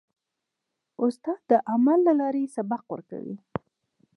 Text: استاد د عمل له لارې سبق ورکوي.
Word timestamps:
استاد 1.03 1.39
د 1.49 1.51
عمل 1.71 1.99
له 2.07 2.13
لارې 2.21 2.43
سبق 2.55 2.83
ورکوي. 2.93 3.37